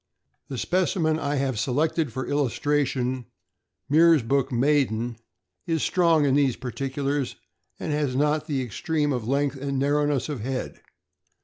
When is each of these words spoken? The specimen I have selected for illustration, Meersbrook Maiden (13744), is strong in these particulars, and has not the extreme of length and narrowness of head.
The 0.47 0.57
specimen 0.57 1.19
I 1.19 1.35
have 1.35 1.59
selected 1.59 2.11
for 2.11 2.25
illustration, 2.25 3.27
Meersbrook 3.87 4.51
Maiden 4.51 5.17
(13744), 5.67 5.75
is 5.75 5.83
strong 5.83 6.25
in 6.25 6.33
these 6.33 6.55
particulars, 6.55 7.35
and 7.79 7.91
has 7.93 8.15
not 8.15 8.47
the 8.47 8.63
extreme 8.63 9.13
of 9.13 9.27
length 9.27 9.57
and 9.61 9.77
narrowness 9.77 10.27
of 10.27 10.39
head. 10.39 10.81